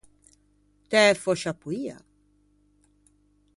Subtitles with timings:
[0.89, 1.97] T’æ fòscia poia?